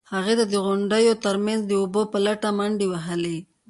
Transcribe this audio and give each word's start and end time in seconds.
هغې 0.13 0.33
د 0.37 0.43
غونډیو 0.65 1.13
ترمنځ 1.25 1.61
د 1.65 1.71
اوبو 1.81 2.01
په 2.11 2.17
لټه 2.25 2.49
منډې 2.57 2.85
وهلې. 2.89 3.37